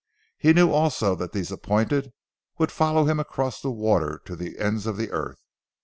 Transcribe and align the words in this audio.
He 0.39 0.51
knew 0.53 0.71
also 0.71 1.13
that 1.13 1.31
these 1.31 1.51
appointed 1.51 2.11
would 2.57 2.71
follow 2.71 3.05
him 3.05 3.19
across 3.19 3.61
the 3.61 3.69
water 3.69 4.19
to 4.25 4.35
the 4.35 4.57
ends 4.57 4.87
of 4.87 4.97
the 4.97 5.11
earth. 5.11 5.43